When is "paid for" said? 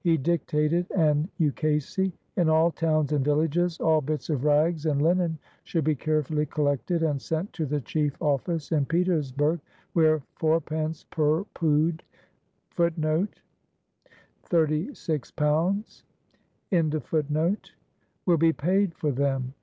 18.52-19.10